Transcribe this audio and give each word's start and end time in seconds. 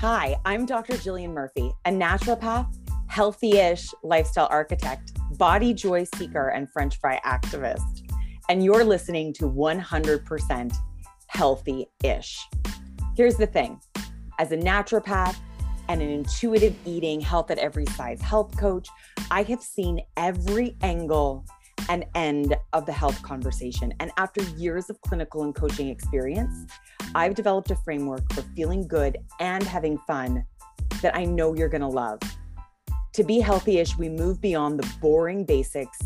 Hi, 0.00 0.36
I'm 0.44 0.64
Dr. 0.64 0.92
Jillian 0.92 1.32
Murphy, 1.32 1.72
a 1.84 1.90
naturopath, 1.90 2.72
healthy 3.08 3.58
ish 3.58 3.88
lifestyle 4.04 4.46
architect, 4.48 5.10
body 5.36 5.74
joy 5.74 6.04
seeker, 6.14 6.50
and 6.50 6.70
French 6.70 7.00
fry 7.00 7.20
activist. 7.26 8.08
And 8.48 8.64
you're 8.64 8.84
listening 8.84 9.32
to 9.34 9.50
100% 9.50 10.76
healthy 11.26 11.86
ish. 12.04 12.38
Here's 13.16 13.34
the 13.34 13.48
thing 13.48 13.80
as 14.38 14.52
a 14.52 14.56
naturopath 14.56 15.36
and 15.88 16.00
an 16.00 16.10
intuitive 16.10 16.76
eating, 16.84 17.20
health 17.20 17.50
at 17.50 17.58
every 17.58 17.86
size 17.86 18.22
health 18.22 18.56
coach, 18.56 18.88
I 19.32 19.42
have 19.42 19.62
seen 19.64 20.00
every 20.16 20.76
angle 20.80 21.44
and 21.88 22.04
end 22.14 22.56
of 22.72 22.86
the 22.86 22.92
health 22.92 23.22
conversation. 23.22 23.92
And 24.00 24.10
after 24.16 24.42
years 24.56 24.90
of 24.90 25.00
clinical 25.02 25.42
and 25.42 25.54
coaching 25.54 25.88
experience, 25.88 26.70
I've 27.14 27.34
developed 27.34 27.70
a 27.70 27.76
framework 27.76 28.32
for 28.32 28.42
feeling 28.56 28.86
good 28.86 29.18
and 29.40 29.62
having 29.62 29.98
fun 30.06 30.44
that 31.02 31.16
I 31.16 31.24
know 31.24 31.54
you're 31.54 31.68
going 31.68 31.82
to 31.82 31.88
love. 31.88 32.20
To 33.14 33.24
be 33.24 33.40
healthy 33.40 33.78
ish, 33.78 33.96
we 33.96 34.08
move 34.08 34.40
beyond 34.40 34.78
the 34.78 34.88
boring 35.00 35.44
basics 35.44 35.98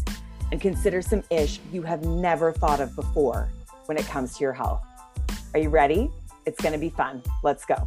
and 0.51 0.61
consider 0.61 1.03
some 1.03 1.23
ish 1.31 1.61
you 1.73 1.83
have 1.83 2.05
never 2.05 2.53
thought 2.53 2.81
of 2.81 2.95
before 2.95 3.51
when 3.87 3.99
it 3.99 4.07
comes 4.07 4.37
to 4.37 4.45
your 4.45 4.53
health. 4.53 4.83
Are 5.55 5.61
you 5.61 5.69
ready? 5.69 6.11
It's 6.47 6.61
going 6.61 6.73
to 6.73 6.79
be 6.79 6.91
fun. 6.91 7.23
Let's 7.43 7.65
go. 7.65 7.87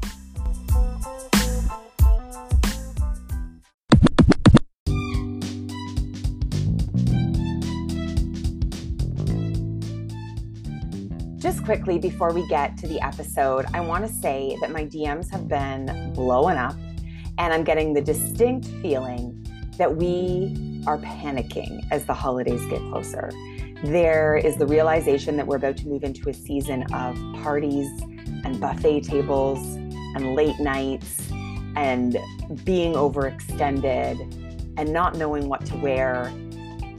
Quickly 11.66 11.98
before 11.98 12.32
we 12.32 12.48
get 12.48 12.78
to 12.78 12.88
the 12.88 13.02
episode, 13.02 13.66
I 13.74 13.80
want 13.80 14.06
to 14.06 14.14
say 14.14 14.56
that 14.62 14.70
my 14.70 14.86
DMs 14.86 15.32
have 15.32 15.48
been 15.48 16.14
blowing 16.14 16.58
up, 16.58 16.76
and 17.40 17.52
I'm 17.52 17.64
getting 17.64 17.92
the 17.92 18.02
distinct 18.02 18.68
feeling 18.84 19.44
that 19.80 19.96
we 19.96 20.84
are 20.86 21.00
panicking 21.00 21.84
as 21.90 22.06
the 22.06 22.14
holidays 22.14 22.64
get 22.68 22.80
closer. 22.92 23.32
There 23.84 24.38
is 24.38 24.58
the 24.58 24.68
realization 24.68 25.38
that 25.38 25.48
we're 25.48 25.56
about 25.56 25.76
to 25.78 25.88
move 25.88 26.04
into 26.04 26.30
a 26.30 26.34
season 26.36 26.84
of 26.94 27.16
parties 27.42 27.90
and 28.44 28.62
buffet 28.62 29.02
tables 29.02 29.58
and 30.14 30.36
late 30.36 30.60
nights 30.60 31.32
and 31.76 32.16
being 32.64 32.94
overextended 32.94 34.20
and 34.78 34.94
not 34.94 35.16
knowing 35.16 35.50
what 35.50 35.66
to 35.66 35.76
wear 35.78 36.32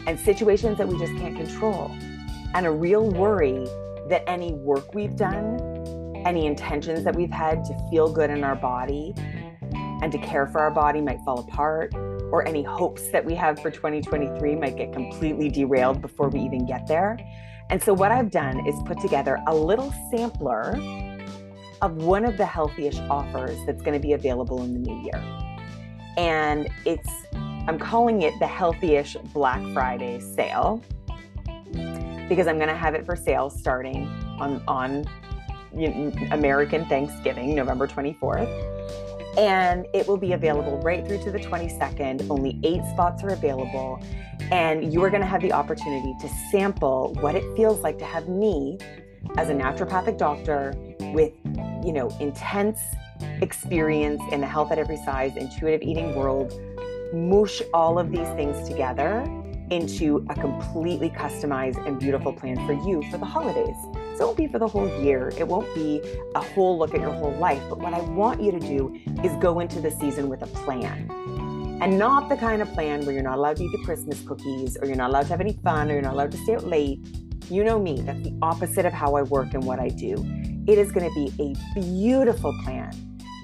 and 0.08 0.18
situations 0.18 0.76
that 0.78 0.88
we 0.88 0.98
just 0.98 1.16
can't 1.18 1.36
control. 1.36 1.88
And 2.52 2.66
a 2.66 2.70
real 2.70 3.08
worry 3.08 3.64
that 4.08 4.22
any 4.26 4.52
work 4.54 4.94
we've 4.94 5.16
done, 5.16 5.60
any 6.26 6.46
intentions 6.46 7.04
that 7.04 7.14
we've 7.14 7.30
had 7.30 7.64
to 7.64 7.88
feel 7.90 8.12
good 8.12 8.30
in 8.30 8.44
our 8.44 8.56
body 8.56 9.14
and 10.02 10.12
to 10.12 10.18
care 10.18 10.46
for 10.46 10.60
our 10.60 10.70
body 10.70 11.00
might 11.00 11.20
fall 11.24 11.40
apart, 11.40 11.94
or 12.30 12.46
any 12.46 12.62
hopes 12.62 13.08
that 13.10 13.24
we 13.24 13.34
have 13.34 13.58
for 13.60 13.70
2023 13.70 14.54
might 14.56 14.76
get 14.76 14.92
completely 14.92 15.48
derailed 15.48 16.02
before 16.02 16.28
we 16.28 16.40
even 16.40 16.66
get 16.66 16.86
there. 16.86 17.18
And 17.70 17.82
so, 17.82 17.94
what 17.94 18.12
I've 18.12 18.30
done 18.30 18.66
is 18.66 18.74
put 18.84 19.00
together 19.00 19.38
a 19.46 19.54
little 19.54 19.92
sampler 20.10 20.76
of 21.82 21.96
one 21.96 22.24
of 22.24 22.36
the 22.36 22.44
healthyish 22.44 22.98
offers 23.08 23.58
that's 23.66 23.82
going 23.82 23.94
to 23.94 24.00
be 24.00 24.12
available 24.12 24.62
in 24.62 24.72
the 24.72 24.78
new 24.78 25.02
year. 25.02 25.22
And 26.16 26.68
it's, 26.84 27.10
I'm 27.66 27.78
calling 27.78 28.22
it 28.22 28.38
the 28.38 28.46
healthyish 28.46 29.16
Black 29.32 29.60
Friday 29.72 30.20
sale 30.20 30.82
because 32.28 32.46
I'm 32.46 32.56
going 32.56 32.68
to 32.68 32.76
have 32.76 32.94
it 32.94 33.06
for 33.06 33.16
sale 33.16 33.50
starting 33.50 34.06
on 34.38 34.62
on 34.66 35.04
American 36.30 36.86
Thanksgiving, 36.86 37.54
November 37.54 37.86
24th. 37.86 38.48
And 39.38 39.86
it 39.92 40.08
will 40.08 40.16
be 40.16 40.32
available 40.32 40.78
right 40.78 41.06
through 41.06 41.22
to 41.24 41.30
the 41.30 41.38
22nd. 41.38 42.30
Only 42.30 42.58
eight 42.64 42.82
spots 42.92 43.22
are 43.22 43.30
available. 43.30 44.02
And 44.50 44.92
you 44.92 45.02
are 45.04 45.10
going 45.10 45.20
to 45.20 45.28
have 45.28 45.42
the 45.42 45.52
opportunity 45.52 46.14
to 46.20 46.28
sample 46.50 47.12
what 47.20 47.34
it 47.34 47.44
feels 47.54 47.80
like 47.80 47.98
to 47.98 48.04
have 48.06 48.28
me 48.28 48.78
as 49.36 49.50
a 49.50 49.54
naturopathic 49.54 50.16
doctor 50.16 50.74
with, 51.12 51.32
you 51.84 51.92
know, 51.92 52.08
intense 52.20 52.80
experience 53.42 54.22
in 54.32 54.40
the 54.40 54.46
health 54.46 54.72
at 54.72 54.78
every 54.78 54.96
size, 55.04 55.36
intuitive 55.36 55.82
eating 55.82 56.14
world, 56.14 56.58
mush 57.12 57.60
all 57.74 57.98
of 57.98 58.10
these 58.10 58.28
things 58.30 58.66
together 58.66 59.24
into 59.70 60.24
a 60.30 60.34
completely 60.34 61.10
customized 61.10 61.84
and 61.86 61.98
beautiful 61.98 62.32
plan 62.32 62.56
for 62.66 62.72
you 62.88 63.02
for 63.10 63.18
the 63.18 63.24
holidays. 63.24 63.76
So 64.16 64.22
it 64.22 64.26
won't 64.26 64.36
be 64.36 64.46
for 64.46 64.58
the 64.58 64.68
whole 64.68 64.88
year. 65.02 65.32
It 65.36 65.46
won't 65.46 65.72
be 65.74 66.00
a 66.34 66.40
whole 66.40 66.78
look 66.78 66.94
at 66.94 67.00
your 67.00 67.12
whole 67.12 67.34
life. 67.36 67.62
But 67.68 67.78
what 67.78 67.92
I 67.92 68.00
want 68.00 68.40
you 68.40 68.52
to 68.52 68.60
do 68.60 68.98
is 69.22 69.32
go 69.42 69.60
into 69.60 69.80
the 69.80 69.90
season 69.90 70.28
with 70.28 70.42
a 70.42 70.46
plan. 70.46 71.10
And 71.82 71.98
not 71.98 72.28
the 72.28 72.36
kind 72.36 72.62
of 72.62 72.72
plan 72.72 73.04
where 73.04 73.14
you're 73.14 73.22
not 73.22 73.36
allowed 73.36 73.56
to 73.56 73.64
eat 73.64 73.72
the 73.72 73.84
Christmas 73.84 74.20
cookies 74.22 74.78
or 74.80 74.86
you're 74.86 74.96
not 74.96 75.10
allowed 75.10 75.22
to 75.22 75.28
have 75.28 75.40
any 75.40 75.52
fun 75.64 75.90
or 75.90 75.94
you're 75.94 76.02
not 76.02 76.14
allowed 76.14 76.32
to 76.32 76.38
stay 76.38 76.54
out 76.54 76.66
late. 76.66 77.00
You 77.50 77.64
know 77.64 77.78
me, 77.78 78.00
that's 78.00 78.22
the 78.22 78.36
opposite 78.40 78.86
of 78.86 78.92
how 78.92 79.14
I 79.16 79.22
work 79.22 79.52
and 79.52 79.62
what 79.64 79.78
I 79.78 79.88
do. 79.88 80.14
It 80.66 80.78
is 80.78 80.90
going 80.90 81.08
to 81.08 81.14
be 81.14 81.32
a 81.42 81.80
beautiful 81.80 82.56
plan 82.64 82.90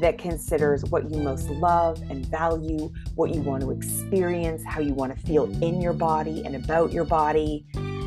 that 0.01 0.19
considers 0.19 0.85
what 0.87 1.11
you 1.11 1.19
most 1.19 1.49
love 1.51 2.03
and 2.11 2.27
value, 2.27 2.93
what 3.15 3.35
you 3.35 3.41
want 3.43 3.63
to 3.63 3.71
experience, 3.71 4.63
how 4.65 4.81
you 4.81 4.95
want 4.95 5.15
to 5.15 5.27
feel 5.27 5.45
in 5.63 5.81
your 5.81 5.93
body 5.93 6.43
and 6.45 6.57
about 6.57 6.93
your 6.93 7.05
body, 7.05 7.65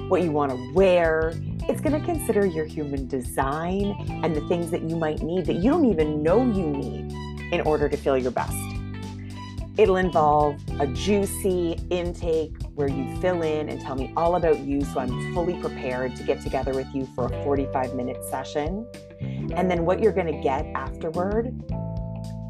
what 0.07 0.21
you 0.21 0.31
want 0.31 0.51
to 0.51 0.73
wear. 0.73 1.33
It's 1.67 1.81
going 1.81 1.99
to 1.99 2.05
consider 2.05 2.45
your 2.45 2.65
human 2.65 3.07
design 3.07 3.95
and 4.23 4.35
the 4.35 4.47
things 4.47 4.71
that 4.71 4.83
you 4.83 4.95
might 4.95 5.21
need 5.21 5.45
that 5.45 5.55
you 5.55 5.71
don't 5.71 5.85
even 5.85 6.21
know 6.21 6.45
you 6.45 6.67
need 6.67 7.11
in 7.51 7.61
order 7.61 7.89
to 7.89 7.97
feel 7.97 8.17
your 8.17 8.31
best. 8.31 8.55
It'll 9.77 9.97
involve 9.97 10.61
a 10.79 10.87
juicy 10.87 11.77
intake 11.89 12.55
where 12.75 12.87
you 12.87 13.19
fill 13.19 13.41
in 13.41 13.67
and 13.67 13.81
tell 13.81 13.95
me 13.95 14.11
all 14.15 14.35
about 14.35 14.59
you 14.59 14.81
so 14.81 14.99
I'm 14.99 15.33
fully 15.33 15.59
prepared 15.59 16.15
to 16.15 16.23
get 16.23 16.41
together 16.41 16.73
with 16.73 16.87
you 16.93 17.05
for 17.13 17.25
a 17.25 17.43
45 17.43 17.93
minute 17.93 18.23
session. 18.23 18.87
And 19.53 19.69
then 19.69 19.85
what 19.85 20.01
you're 20.01 20.13
going 20.13 20.33
to 20.33 20.41
get 20.41 20.65
afterward 20.75 21.53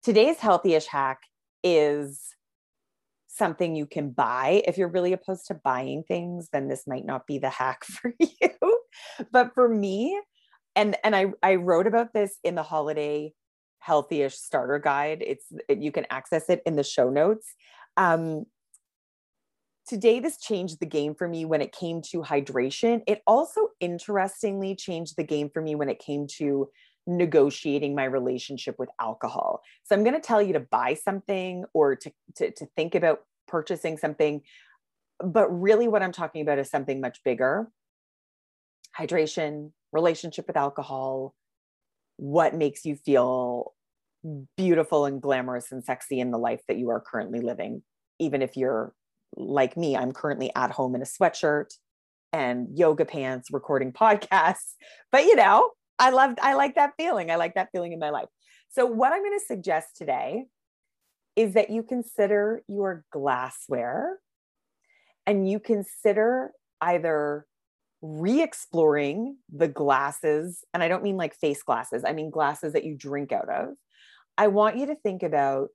Today's 0.09 0.39
healthyish 0.39 0.87
hack 0.87 1.19
is 1.63 2.35
something 3.27 3.77
you 3.77 3.85
can 3.85 4.09
buy. 4.09 4.63
If 4.67 4.79
you're 4.79 4.89
really 4.89 5.13
opposed 5.13 5.49
to 5.49 5.55
buying 5.55 6.03
things, 6.03 6.49
then 6.51 6.67
this 6.67 6.87
might 6.87 7.05
not 7.05 7.27
be 7.27 7.37
the 7.37 7.51
hack 7.51 7.85
for 7.85 8.15
you. 8.19 8.81
but 9.31 9.53
for 9.53 9.69
me, 9.69 10.19
and 10.75 10.97
and 11.05 11.15
I 11.15 11.27
I 11.43 11.57
wrote 11.57 11.87
about 11.87 12.15
this 12.15 12.39
in 12.43 12.55
the 12.55 12.63
holiday 12.63 13.35
healthyish 13.87 14.33
starter 14.33 14.79
guide. 14.79 15.23
It's 15.27 15.45
you 15.69 15.93
can 15.93 16.07
access 16.09 16.49
it 16.49 16.63
in 16.65 16.77
the 16.77 16.85
show 16.85 17.11
notes. 17.11 17.47
Um, 17.99 18.47
today 19.87 20.21
this 20.21 20.41
changed 20.41 20.81
the 20.81 20.87
game 20.87 21.17
for 21.17 21.29
me 21.29 21.45
when 21.45 21.61
it 21.61 21.73
came 21.73 22.01
to 22.13 22.23
hydration. 22.23 23.03
It 23.07 23.21
also 23.27 23.69
interestingly 23.79 24.75
changed 24.75 25.19
the 25.19 25.25
game 25.25 25.51
for 25.53 25.61
me 25.61 25.75
when 25.75 25.91
it 25.91 25.99
came 25.99 26.27
to 26.39 26.71
negotiating 27.09 27.95
my 27.95 28.05
relationship 28.05 28.77
with 28.79 28.91
alcohol. 29.01 29.63
So 29.85 29.97
I'm 29.97 30.05
going 30.05 30.15
to 30.15 30.21
tell 30.21 30.43
you 30.43 30.53
to 30.53 30.61
buy 30.61 30.95
something 30.95 31.65
or 31.73 31.97
to, 31.97 32.13
to, 32.37 32.51
to 32.53 32.67
think 32.77 32.95
about 32.95 33.21
purchasing 33.49 33.97
something. 33.97 34.43
But 35.19 35.49
really, 35.49 35.89
what 35.89 36.03
I'm 36.03 36.13
talking 36.13 36.43
about 36.43 36.59
is 36.59 36.71
something 36.71 37.01
much 37.01 37.21
bigger 37.25 37.69
hydration, 38.99 39.73
relationship 39.93 40.47
with 40.47 40.57
alcohol, 40.57 41.35
what 42.17 42.55
makes 42.55 42.85
you 42.85 42.97
feel 42.97 43.75
beautiful 44.57 45.05
and 45.05 45.23
glamorous 45.23 45.71
and 45.71 45.85
sexy 45.85 46.19
in 46.19 46.31
the 46.33 46.39
life 46.39 46.61
that 46.67 46.77
you 46.77 46.91
are 46.91 47.01
currently 47.01 47.41
living. 47.41 47.83
even 48.19 48.43
if 48.43 48.57
you're 48.57 48.93
like 49.37 49.77
me, 49.77 49.97
I'm 49.97 50.13
currently 50.13 50.51
at 50.57 50.73
home 50.73 50.97
in 50.97 51.03
a 51.03 51.05
sweatshirt 51.05 51.69
and 52.33 52.77
yoga 52.77 53.05
pants 53.05 53.49
recording 53.53 53.93
podcasts. 54.03 54.75
But 55.13 55.25
you 55.25 55.37
know, 55.37 55.71
I 55.99 56.11
love 56.11 56.35
I 56.41 56.55
like 56.55 56.77
that 56.77 56.93
feeling. 56.97 57.31
I 57.31 57.37
like 57.37 57.55
that 57.55 57.71
feeling 57.73 57.93
in 57.93 57.99
my 57.99 58.11
life. 58.11 58.29
So 58.71 58.87
what 58.87 59.13
I'm 59.13 59.23
going 59.23 59.39
to 59.39 59.45
suggest 59.45 59.97
today 59.97 60.45
is 61.37 61.55
that 61.55 61.71
you 61.71 61.83
consider 61.83 62.63
your 62.69 63.05
glassware 63.13 64.19
and 65.27 65.49
you 65.49 65.61
consider 65.61 66.53
either 66.81 67.47
re-exploring 68.01 69.37
the 69.53 69.69
glasses 69.69 70.65
and 70.73 70.83
I 70.83 70.89
don't 70.89 71.03
mean 71.03 71.17
like 71.17 71.35
face 71.35 71.63
glasses. 71.63 72.05
I 72.07 72.13
mean 72.13 72.31
glasses 72.31 72.73
that 72.75 72.85
you 72.85 72.97
drink 72.97 73.33
out 73.33 73.49
of. 73.49 73.71
I 74.37 74.49
want 74.49 74.77
you 74.77 74.87
to 74.87 74.95
think 74.95 75.23
about 75.23 75.69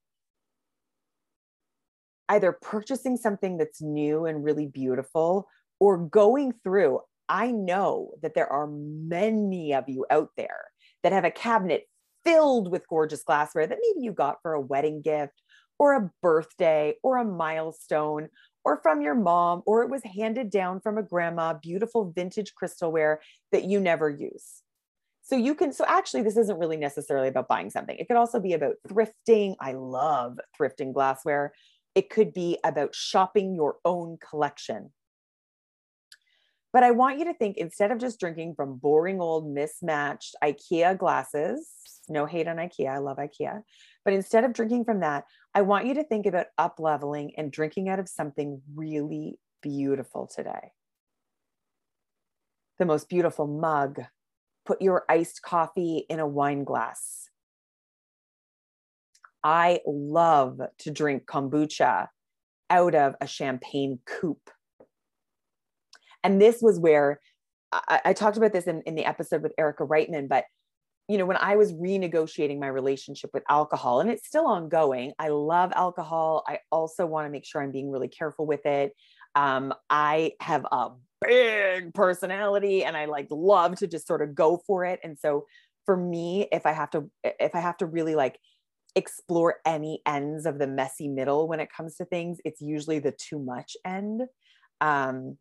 either 2.30 2.52
purchasing 2.52 3.18
something 3.18 3.58
that's 3.58 3.82
new 3.82 4.26
and 4.26 4.44
really 4.44 4.68
beautiful 4.68 5.48
or 5.80 5.98
going 5.98 6.54
through. 6.64 7.02
I 7.30 7.52
know 7.52 8.12
that 8.22 8.36
there 8.36 8.52
are 8.52 8.68
many 8.68 9.74
of 9.74 9.86
you 9.88 10.06
out 10.10 10.30
there 10.38 10.66
that 11.04 11.14
have 11.14 11.26
a 11.26 11.32
cabinet 11.32 11.88
filled 12.24 12.72
with 12.72 12.88
gorgeous 12.88 13.24
glassware 13.24 13.68
that 13.68 13.80
maybe 13.82 14.06
you 14.06 14.12
got 14.12 14.42
for 14.42 14.54
a 14.54 14.62
wedding 14.62 15.02
gift 15.02 15.42
or 15.80 15.94
a 15.94 16.12
birthday 16.22 16.96
or 17.04 17.18
a 17.18 17.26
milestone 17.26 18.30
or 18.64 18.80
from 18.82 19.02
your 19.02 19.16
mom 19.16 19.62
or 19.66 19.84
it 19.84 19.90
was 19.90 20.02
handed 20.04 20.50
down 20.50 20.80
from 20.80 20.98
a 20.98 21.04
grandma, 21.04 21.54
beautiful 21.54 22.12
vintage 22.16 22.54
crystalware 22.62 23.18
that 23.52 23.66
you 23.66 23.80
never 23.80 24.10
use. 24.10 24.62
So 25.24 25.38
you 25.38 25.56
can, 25.56 25.72
so 25.72 25.86
actually, 25.88 26.24
this 26.24 26.36
isn't 26.36 26.60
really 26.60 26.78
necessarily 26.78 27.30
about 27.30 27.48
buying 27.48 27.70
something. 27.70 27.96
It 27.98 28.08
could 28.08 28.18
also 28.18 28.42
be 28.42 28.54
about 28.54 28.76
thrifting. 28.88 29.56
I 29.60 29.72
love 29.72 30.38
thrifting 30.60 30.94
glassware. 30.94 31.54
It 31.96 32.10
could 32.10 32.34
be 32.34 32.58
about 32.64 32.94
shopping 32.94 33.56
your 33.56 33.78
own 33.86 34.18
collection. 34.18 34.92
But 36.74 36.84
I 36.84 36.90
want 36.90 37.20
you 37.20 37.26
to 37.26 37.36
think 37.36 37.58
instead 37.58 37.92
of 37.92 38.00
just 38.00 38.20
drinking 38.20 38.56
from 38.56 38.78
boring 38.78 39.22
old 39.22 39.48
mismatched 39.48 40.36
IKEA 40.44 40.98
glasses, 40.98 41.70
no 42.10 42.26
hate 42.26 42.48
on 42.48 42.58
IKEA, 42.58 42.90
I 42.90 42.98
love 42.98 43.18
IKEA. 43.18 43.62
But 44.04 44.16
instead 44.16 44.44
of 44.44 44.54
drinking 44.54 44.86
from 44.86 45.02
that, 45.02 45.26
I 45.54 45.62
want 45.62 45.86
you 45.86 45.94
to 45.94 46.04
think 46.04 46.26
about 46.26 46.48
up 46.58 46.80
leveling 46.80 47.34
and 47.38 47.52
drinking 47.52 47.90
out 47.90 48.00
of 48.00 48.10
something 48.10 48.62
really 48.76 49.38
beautiful 49.62 50.28
today. 50.28 50.72
The 52.80 52.86
most 52.86 53.08
beautiful 53.08 53.46
mug. 53.46 54.02
Put 54.66 54.82
your 54.82 55.04
iced 55.10 55.42
coffee 55.42 56.06
in 56.10 56.20
a 56.20 56.28
wine 56.28 56.64
glass. 56.64 57.30
I 59.44 59.82
love 59.86 60.60
to 60.80 60.92
drink 60.92 61.26
kombucha 61.26 62.08
out 62.70 62.96
of 62.96 63.16
a 63.20 63.28
champagne 63.28 64.00
coupe. 64.06 64.50
And 66.24 66.42
this 66.42 66.62
was 66.62 66.80
where 66.80 67.20
I, 67.72 68.02
I 68.06 68.14
talked 68.14 68.38
about 68.38 68.54
this 68.54 68.66
in, 68.66 68.82
in 68.84 68.96
the 68.96 69.06
episode 69.06 69.42
with 69.42 69.54
Erica 69.58 69.84
Reitman, 69.86 70.28
but 70.30 70.46
you 71.10 71.18
know, 71.18 71.26
when 71.26 71.38
I 71.38 71.58
was 71.58 71.74
renegotiating 71.74 72.60
my 72.60 72.68
relationship 72.68 73.32
with 73.34 73.44
alcohol, 73.50 74.00
and 74.00 74.10
it's 74.10 74.26
still 74.26 74.48
ongoing, 74.48 75.12
I 75.20 75.30
love 75.30 75.74
alcohol. 75.76 76.44
I 76.48 76.60
also 76.72 77.06
want 77.06 77.28
to 77.28 77.30
make 77.30 77.46
sure 77.46 77.62
I'm 77.62 77.72
being 77.72 77.92
really 77.92 78.08
careful 78.08 78.46
with 78.46 78.66
it. 78.66 78.94
Um, 79.36 79.74
I 79.90 80.34
have 80.40 80.66
a 80.72 80.92
big 81.22 81.94
personality 81.94 82.86
and 82.86 82.96
I 82.96 83.06
like 83.06 83.28
love 83.30 83.76
to 83.80 83.88
just 83.88 84.08
sort 84.08 84.22
of 84.22 84.34
go 84.34 84.62
for 84.66 84.86
it. 84.86 85.00
And 85.04 85.18
so 85.20 85.46
for 85.86 85.98
me, 85.98 86.48
if 86.52 86.66
I 86.66 86.72
have 86.72 86.92
to, 86.92 87.10
if 87.24 87.54
I 87.54 87.60
have 87.60 87.78
to 87.78 87.86
really 87.86 88.16
like 88.16 88.40
explore 88.96 89.56
any 89.66 90.02
ends 90.06 90.46
of 90.46 90.60
the 90.60 90.68
messy 90.68 91.08
middle 91.08 91.48
when 91.48 91.60
it 91.60 91.70
comes 91.76 91.96
to 91.98 92.06
things, 92.06 92.38
it's 92.46 92.62
usually 92.62 93.00
the 93.00 93.12
too 93.12 93.40
much 93.40 93.76
end. 93.84 94.22
Um, 94.80 95.38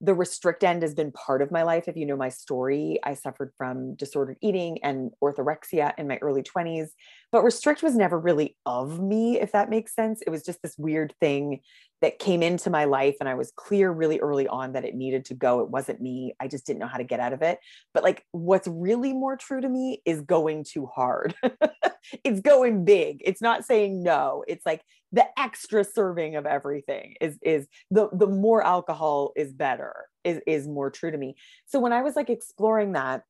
the 0.00 0.14
restrict 0.14 0.62
end 0.62 0.82
has 0.82 0.94
been 0.94 1.10
part 1.12 1.40
of 1.40 1.50
my 1.50 1.62
life. 1.62 1.88
If 1.88 1.96
you 1.96 2.04
know 2.04 2.16
my 2.16 2.28
story, 2.28 2.98
I 3.02 3.14
suffered 3.14 3.52
from 3.56 3.94
disordered 3.94 4.36
eating 4.42 4.78
and 4.82 5.10
orthorexia 5.22 5.94
in 5.96 6.06
my 6.06 6.18
early 6.18 6.42
20s, 6.42 6.88
but 7.32 7.42
restrict 7.42 7.82
was 7.82 7.96
never 7.96 8.18
really 8.18 8.56
of 8.66 9.00
me, 9.00 9.40
if 9.40 9.52
that 9.52 9.70
makes 9.70 9.94
sense. 9.94 10.20
It 10.26 10.30
was 10.30 10.44
just 10.44 10.60
this 10.62 10.76
weird 10.76 11.14
thing 11.18 11.60
that 12.02 12.18
came 12.18 12.42
into 12.42 12.68
my 12.68 12.84
life. 12.84 13.16
And 13.20 13.28
I 13.28 13.34
was 13.34 13.52
clear 13.56 13.90
really 13.90 14.20
early 14.20 14.46
on 14.46 14.72
that 14.72 14.84
it 14.84 14.94
needed 14.94 15.24
to 15.26 15.34
go. 15.34 15.60
It 15.60 15.70
wasn't 15.70 16.02
me. 16.02 16.34
I 16.38 16.46
just 16.46 16.66
didn't 16.66 16.80
know 16.80 16.86
how 16.86 16.98
to 16.98 17.04
get 17.04 17.20
out 17.20 17.32
of 17.32 17.40
it. 17.40 17.58
But 17.94 18.02
like 18.02 18.24
what's 18.32 18.68
really 18.68 19.14
more 19.14 19.36
true 19.36 19.62
to 19.62 19.68
me 19.68 20.02
is 20.04 20.20
going 20.20 20.64
too 20.64 20.86
hard. 20.94 21.34
it's 22.24 22.40
going 22.40 22.84
big. 22.84 23.22
It's 23.24 23.40
not 23.40 23.64
saying 23.64 24.02
no. 24.02 24.44
It's 24.46 24.66
like 24.66 24.82
the 25.16 25.26
extra 25.38 25.82
serving 25.82 26.36
of 26.36 26.44
everything 26.44 27.14
is 27.22 27.38
is 27.42 27.66
the 27.90 28.10
the 28.12 28.26
more 28.26 28.62
alcohol 28.62 29.32
is 29.34 29.50
better 29.50 30.04
is 30.24 30.40
is 30.46 30.68
more 30.68 30.90
true 30.90 31.10
to 31.10 31.16
me. 31.16 31.34
So 31.64 31.80
when 31.80 31.94
I 31.94 32.02
was 32.02 32.14
like 32.14 32.28
exploring 32.28 32.92
that, 32.92 33.22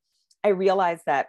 I 0.42 0.48
realized 0.48 1.02
that 1.06 1.28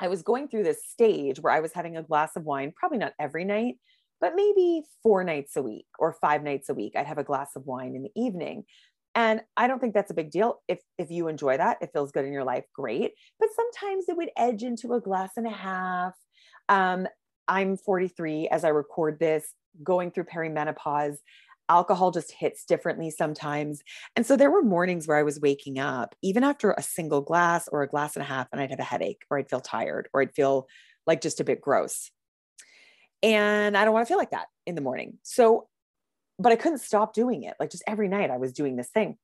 I 0.00 0.08
was 0.08 0.22
going 0.22 0.48
through 0.48 0.64
this 0.64 0.88
stage 0.88 1.40
where 1.40 1.52
I 1.52 1.60
was 1.60 1.74
having 1.74 1.96
a 1.96 2.02
glass 2.02 2.36
of 2.36 2.44
wine, 2.44 2.72
probably 2.74 2.98
not 2.98 3.12
every 3.20 3.44
night, 3.44 3.74
but 4.18 4.32
maybe 4.34 4.82
four 5.02 5.22
nights 5.24 5.56
a 5.56 5.62
week 5.62 5.86
or 5.98 6.16
five 6.22 6.42
nights 6.42 6.70
a 6.70 6.74
week. 6.74 6.94
I'd 6.96 7.06
have 7.06 7.18
a 7.18 7.24
glass 7.24 7.50
of 7.54 7.66
wine 7.66 7.94
in 7.94 8.02
the 8.02 8.12
evening. 8.16 8.64
And 9.14 9.42
I 9.58 9.68
don't 9.68 9.78
think 9.78 9.92
that's 9.92 10.10
a 10.10 10.14
big 10.14 10.30
deal. 10.30 10.62
If 10.68 10.80
if 10.96 11.10
you 11.10 11.28
enjoy 11.28 11.58
that, 11.58 11.76
it 11.82 11.90
feels 11.92 12.12
good 12.12 12.24
in 12.24 12.32
your 12.32 12.44
life, 12.44 12.64
great. 12.74 13.12
But 13.38 13.50
sometimes 13.54 14.08
it 14.08 14.16
would 14.16 14.30
edge 14.38 14.62
into 14.62 14.94
a 14.94 15.00
glass 15.02 15.32
and 15.36 15.46
a 15.46 15.50
half. 15.50 16.14
Um, 16.70 17.06
I'm 17.48 17.76
43 17.76 18.48
as 18.48 18.64
I 18.64 18.68
record 18.68 19.18
this, 19.18 19.52
going 19.82 20.10
through 20.10 20.24
perimenopause. 20.24 21.16
Alcohol 21.68 22.10
just 22.10 22.30
hits 22.30 22.64
differently 22.64 23.10
sometimes. 23.10 23.82
And 24.16 24.26
so 24.26 24.36
there 24.36 24.50
were 24.50 24.62
mornings 24.62 25.08
where 25.08 25.16
I 25.16 25.22
was 25.22 25.40
waking 25.40 25.78
up, 25.78 26.14
even 26.22 26.44
after 26.44 26.72
a 26.72 26.82
single 26.82 27.22
glass 27.22 27.68
or 27.68 27.82
a 27.82 27.88
glass 27.88 28.16
and 28.16 28.22
a 28.22 28.26
half, 28.26 28.48
and 28.52 28.60
I'd 28.60 28.70
have 28.70 28.80
a 28.80 28.84
headache 28.84 29.22
or 29.30 29.38
I'd 29.38 29.48
feel 29.48 29.60
tired 29.60 30.08
or 30.12 30.20
I'd 30.20 30.34
feel 30.34 30.68
like 31.06 31.20
just 31.20 31.40
a 31.40 31.44
bit 31.44 31.60
gross. 31.60 32.10
And 33.22 33.76
I 33.76 33.84
don't 33.84 33.94
want 33.94 34.06
to 34.06 34.10
feel 34.10 34.18
like 34.18 34.32
that 34.32 34.48
in 34.66 34.74
the 34.74 34.82
morning. 34.82 35.18
So, 35.22 35.68
but 36.38 36.52
I 36.52 36.56
couldn't 36.56 36.78
stop 36.78 37.14
doing 37.14 37.44
it. 37.44 37.54
Like 37.58 37.70
just 37.70 37.84
every 37.86 38.08
night 38.08 38.30
I 38.30 38.36
was 38.36 38.52
doing 38.52 38.76
this 38.76 38.88
thing. 38.88 39.16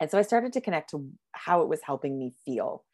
And 0.00 0.10
so 0.10 0.18
I 0.18 0.22
started 0.22 0.52
to 0.52 0.60
connect 0.60 0.90
to 0.90 1.10
how 1.32 1.62
it 1.62 1.68
was 1.68 1.80
helping 1.82 2.18
me 2.18 2.32
feel. 2.44 2.84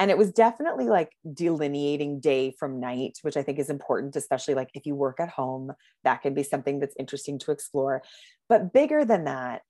And 0.00 0.10
it 0.10 0.18
was 0.18 0.32
definitely 0.32 0.86
like 0.88 1.12
delineating 1.34 2.20
day 2.20 2.52
from 2.58 2.80
night, 2.80 3.18
which 3.22 3.36
I 3.36 3.42
think 3.42 3.60
is 3.60 3.70
important, 3.70 4.16
especially 4.16 4.54
like 4.54 4.70
if 4.74 4.86
you 4.86 4.96
work 4.96 5.20
at 5.20 5.28
home, 5.28 5.72
that 6.04 6.22
can 6.22 6.34
be 6.34 6.42
something 6.42 6.80
that's 6.80 6.96
interesting 6.98 7.38
to 7.40 7.52
explore. 7.52 8.02
But 8.48 8.72
bigger 8.72 9.04
than 9.04 9.24
that, 9.26 9.62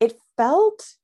it 0.00 0.14
felt 0.36 0.94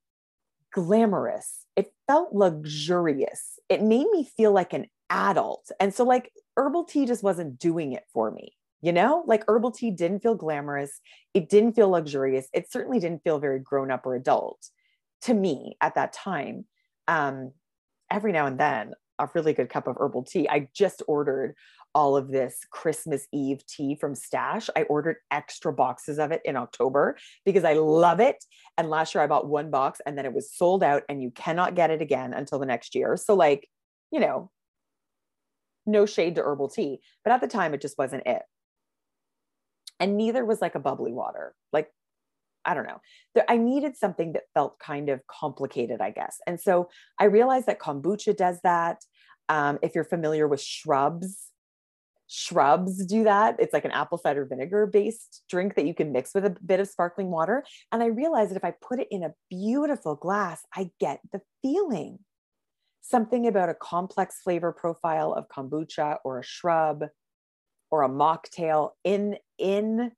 glamorous. 0.72 1.66
It 1.76 1.92
felt 2.06 2.34
luxurious. 2.34 3.58
It 3.68 3.82
made 3.82 4.06
me 4.12 4.24
feel 4.36 4.52
like 4.52 4.72
an 4.72 4.86
adult. 5.10 5.70
And 5.80 5.94
so, 5.94 6.04
like, 6.04 6.32
herbal 6.56 6.84
tea 6.84 7.06
just 7.06 7.22
wasn't 7.22 7.58
doing 7.58 7.92
it 7.92 8.04
for 8.12 8.30
me. 8.30 8.54
You 8.82 8.92
know, 8.92 9.24
like 9.26 9.44
herbal 9.48 9.70
tea 9.72 9.90
didn't 9.90 10.22
feel 10.22 10.34
glamorous. 10.34 11.00
It 11.32 11.48
didn't 11.48 11.72
feel 11.72 11.88
luxurious. 11.88 12.48
It 12.52 12.70
certainly 12.70 13.00
didn't 13.00 13.24
feel 13.24 13.38
very 13.38 13.58
grown 13.58 13.90
up 13.90 14.04
or 14.04 14.14
adult 14.14 14.68
to 15.22 15.32
me 15.32 15.76
at 15.80 15.94
that 15.94 16.12
time. 16.12 16.66
Um, 17.08 17.52
every 18.14 18.30
now 18.30 18.46
and 18.46 18.58
then, 18.58 18.94
a 19.18 19.28
really 19.34 19.52
good 19.52 19.68
cup 19.68 19.88
of 19.88 19.96
herbal 19.98 20.22
tea. 20.22 20.48
I 20.48 20.68
just 20.72 21.02
ordered 21.08 21.54
all 21.94 22.16
of 22.16 22.28
this 22.28 22.60
Christmas 22.70 23.26
Eve 23.32 23.66
tea 23.66 23.96
from 23.96 24.14
Stash. 24.14 24.70
I 24.76 24.82
ordered 24.84 25.16
extra 25.30 25.72
boxes 25.72 26.18
of 26.18 26.30
it 26.30 26.40
in 26.44 26.56
October 26.56 27.16
because 27.44 27.64
I 27.64 27.74
love 27.74 28.20
it. 28.20 28.44
And 28.78 28.88
last 28.88 29.14
year 29.14 29.22
I 29.22 29.26
bought 29.26 29.48
one 29.48 29.70
box 29.70 30.00
and 30.06 30.16
then 30.16 30.26
it 30.26 30.32
was 30.32 30.52
sold 30.52 30.82
out 30.82 31.02
and 31.08 31.22
you 31.22 31.30
cannot 31.32 31.74
get 31.74 31.90
it 31.90 32.02
again 32.02 32.32
until 32.32 32.58
the 32.58 32.66
next 32.66 32.94
year. 32.94 33.16
So, 33.16 33.34
like, 33.34 33.68
you 34.12 34.20
know, 34.20 34.50
no 35.86 36.06
shade 36.06 36.36
to 36.36 36.42
herbal 36.42 36.68
tea, 36.68 37.00
but 37.24 37.32
at 37.32 37.40
the 37.40 37.48
time 37.48 37.74
it 37.74 37.80
just 37.80 37.98
wasn't 37.98 38.26
it. 38.26 38.42
And 40.00 40.16
neither 40.16 40.44
was 40.44 40.60
like 40.60 40.74
a 40.74 40.80
bubbly 40.80 41.12
water. 41.12 41.54
Like, 41.72 41.90
I 42.64 42.74
don't 42.74 42.86
know. 42.86 43.00
I 43.48 43.56
needed 43.56 43.96
something 43.96 44.32
that 44.32 44.44
felt 44.54 44.78
kind 44.78 45.08
of 45.08 45.26
complicated, 45.26 46.00
I 46.00 46.10
guess. 46.10 46.38
And 46.46 46.60
so 46.60 46.88
I 47.18 47.24
realized 47.24 47.66
that 47.66 47.78
kombucha 47.78 48.36
does 48.36 48.60
that. 48.62 49.02
Um, 49.48 49.78
if 49.82 49.94
you're 49.94 50.04
familiar 50.04 50.48
with 50.48 50.60
shrubs, 50.60 51.50
shrubs 52.26 53.04
do 53.04 53.24
that. 53.24 53.56
It's 53.58 53.72
like 53.72 53.84
an 53.84 53.90
apple 53.90 54.18
cider 54.18 54.44
vinegar 54.44 54.86
based 54.86 55.42
drink 55.48 55.74
that 55.74 55.86
you 55.86 55.94
can 55.94 56.12
mix 56.12 56.34
with 56.34 56.46
a 56.46 56.56
bit 56.64 56.80
of 56.80 56.88
sparkling 56.88 57.30
water. 57.30 57.64
And 57.92 58.02
I 58.02 58.06
realized 58.06 58.50
that 58.50 58.56
if 58.56 58.64
I 58.64 58.72
put 58.80 59.00
it 59.00 59.08
in 59.10 59.22
a 59.22 59.34
beautiful 59.50 60.14
glass, 60.14 60.62
I 60.74 60.90
get 60.98 61.20
the 61.32 61.42
feeling 61.62 62.20
something 63.02 63.46
about 63.46 63.68
a 63.68 63.74
complex 63.74 64.40
flavor 64.42 64.72
profile 64.72 65.34
of 65.34 65.46
kombucha 65.48 66.16
or 66.24 66.38
a 66.38 66.44
shrub 66.44 67.04
or 67.90 68.02
a 68.02 68.08
mocktail 68.08 68.90
in 69.04 69.36
in 69.58 70.12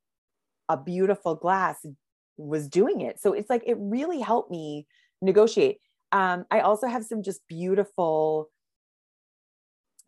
a 0.69 0.77
beautiful 0.77 1.35
glass 1.35 1.85
was 2.37 2.69
doing 2.69 3.01
it 3.01 3.21
so 3.21 3.33
it's 3.33 3.51
like 3.51 3.63
it 3.67 3.77
really 3.79 4.21
helped 4.21 4.51
me 4.51 4.87
negotiate 5.23 5.79
um, 6.13 6.45
i 6.51 6.61
also 6.61 6.87
have 6.87 7.05
some 7.05 7.23
just 7.23 7.41
beautiful 7.49 8.51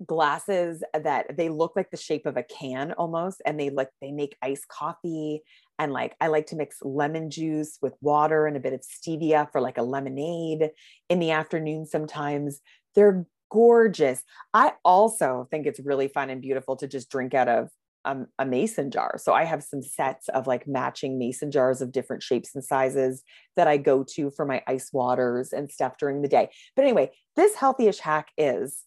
glasses 0.07 0.83
that 0.95 1.37
they 1.37 1.49
look 1.49 1.73
like 1.75 1.91
the 1.91 1.97
shape 1.97 2.25
of 2.25 2.37
a 2.37 2.43
can 2.45 2.93
almost 2.93 3.43
and 3.45 3.59
they 3.59 3.71
like 3.71 3.91
they 4.01 4.13
make 4.13 4.37
iced 4.43 4.69
coffee 4.69 5.43
and 5.79 5.93
like 5.93 6.17
I 6.21 6.27
like 6.27 6.47
to 6.47 6.57
mix 6.57 6.79
lemon 6.83 7.31
juice 7.31 7.79
with 7.81 7.95
water 8.01 8.47
and 8.47 8.57
a 8.57 8.61
bit 8.61 8.73
of 8.73 8.83
stevia 8.83 9.51
for 9.51 9.61
like 9.61 9.79
a 9.79 9.83
lemonade 9.83 10.71
in 11.09 11.19
the 11.21 11.31
afternoon 11.31 11.87
sometimes. 11.87 12.61
They're 12.95 13.27
gorgeous. 13.51 14.23
I 14.53 14.73
also 14.85 15.47
think 15.51 15.67
it's 15.67 15.81
really 15.81 16.09
fun 16.09 16.31
and 16.31 16.43
beautiful 16.43 16.77
to 16.77 16.89
just 16.89 17.11
drink 17.11 17.33
out 17.33 17.49
of 17.49 17.69
um, 18.05 18.27
a 18.39 18.47
mason 18.47 18.91
jar. 18.91 19.17
So 19.19 19.33
I 19.33 19.45
have 19.45 19.63
some 19.63 19.83
sets 19.83 20.29
of 20.29 20.47
like 20.47 20.67
matching 20.67 21.19
mason 21.19 21.51
jars 21.51 21.83
of 21.83 21.93
different 21.93 22.23
shapes 22.23 22.55
and 22.55 22.65
sizes 22.65 23.23
that 23.57 23.69
I 23.69 23.77
go 23.77 24.05
to 24.15 24.31
for 24.31 24.47
my 24.47 24.63
ice 24.67 24.91
waters 24.93 25.53
and 25.53 25.71
stuff 25.71 25.99
during 25.99 26.23
the 26.23 26.29
day. 26.29 26.49
But 26.77 26.83
anyway, 26.83 27.11
this 27.37 27.57
healthyish 27.57 27.99
hack 27.99 28.29
is 28.39 28.85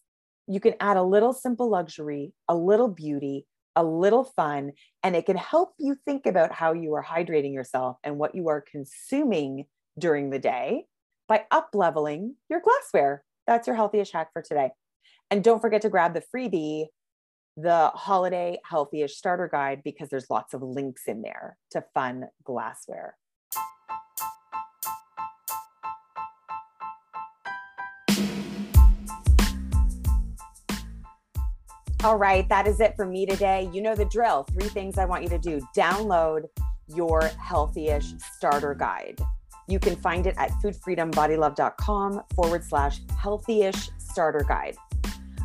you 0.48 0.60
can 0.60 0.74
add 0.80 0.96
a 0.96 1.02
little 1.02 1.32
simple 1.32 1.70
luxury, 1.70 2.32
a 2.48 2.56
little 2.56 2.88
beauty, 2.88 3.46
a 3.76 3.84
little 3.84 4.24
fun, 4.24 4.72
and 5.02 5.16
it 5.16 5.26
can 5.26 5.36
help 5.36 5.74
you 5.78 5.96
think 6.04 6.26
about 6.26 6.52
how 6.52 6.72
you 6.72 6.94
are 6.94 7.04
hydrating 7.04 7.54
yourself 7.54 7.96
and 8.04 8.18
what 8.18 8.34
you 8.34 8.48
are 8.48 8.60
consuming 8.60 9.66
during 9.98 10.30
the 10.30 10.38
day 10.38 10.84
by 11.28 11.44
up 11.50 11.70
leveling 11.74 12.34
your 12.50 12.60
glassware. 12.60 13.24
That's 13.46 13.66
your 13.66 13.76
healthyish 13.76 14.12
hack 14.12 14.28
for 14.32 14.42
today. 14.42 14.70
And 15.30 15.42
don't 15.42 15.60
forget 15.60 15.82
to 15.82 15.88
grab 15.88 16.12
the 16.14 16.22
freebie, 16.34 16.86
the 17.56 17.90
holiday 17.94 18.58
healthyish 18.70 19.10
starter 19.10 19.48
guide, 19.48 19.82
because 19.84 20.08
there's 20.08 20.30
lots 20.30 20.54
of 20.54 20.62
links 20.62 21.02
in 21.06 21.22
there 21.22 21.56
to 21.70 21.84
fun 21.94 22.28
glassware. 22.44 23.16
All 32.04 32.16
right, 32.16 32.48
that 32.48 32.66
is 32.66 32.80
it 32.80 32.96
for 32.96 33.06
me 33.06 33.26
today. 33.26 33.70
You 33.72 33.80
know 33.80 33.94
the 33.94 34.06
drill. 34.06 34.44
Three 34.52 34.68
things 34.68 34.98
I 34.98 35.04
want 35.04 35.22
you 35.22 35.28
to 35.28 35.38
do 35.38 35.60
download 35.76 36.46
your 36.88 37.20
healthyish 37.20 38.20
starter 38.20 38.74
guide. 38.74 39.20
You 39.68 39.78
can 39.78 39.94
find 39.94 40.26
it 40.26 40.34
at 40.36 40.50
foodfreedombodylove.com 40.62 42.22
forward 42.34 42.64
slash 42.64 43.00
healthyish 43.02 43.88
starter 43.98 44.44
guide. 44.48 44.76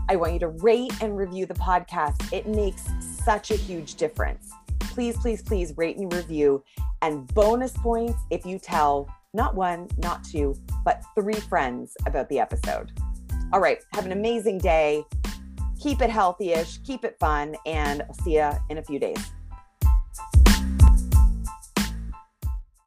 I 0.09 0.15
want 0.15 0.33
you 0.33 0.39
to 0.39 0.49
rate 0.49 0.93
and 1.01 1.17
review 1.17 1.45
the 1.45 1.53
podcast. 1.53 2.31
It 2.31 2.47
makes 2.47 2.83
such 2.99 3.51
a 3.51 3.55
huge 3.55 3.95
difference. 3.95 4.51
Please, 4.79 5.17
please, 5.17 5.41
please 5.41 5.73
rate 5.77 5.97
and 5.97 6.11
review. 6.13 6.63
And 7.01 7.27
bonus 7.33 7.73
points 7.73 8.19
if 8.29 8.45
you 8.45 8.59
tell 8.59 9.07
not 9.33 9.55
one, 9.55 9.87
not 9.97 10.23
two, 10.23 10.55
but 10.83 11.03
three 11.19 11.33
friends 11.33 11.95
about 12.05 12.29
the 12.29 12.39
episode. 12.39 12.91
All 13.53 13.59
right, 13.59 13.79
have 13.93 14.05
an 14.05 14.11
amazing 14.11 14.57
day 14.57 15.03
keep 15.79 16.01
it 16.01 16.09
healthy 16.09 16.53
ish, 16.53 16.79
keep 16.79 17.03
it 17.03 17.17
fun, 17.19 17.55
and 17.65 18.01
I'll 18.01 18.13
see 18.25 18.35
you 18.35 18.51
in 18.69 18.77
a 18.77 18.83
few 18.83 18.99
days. 18.99 19.31